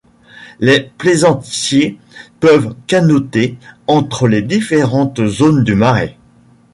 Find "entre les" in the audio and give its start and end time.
3.85-4.41